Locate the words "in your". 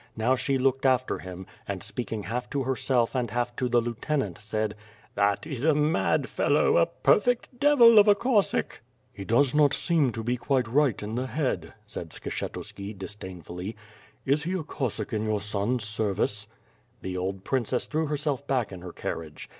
15.13-15.39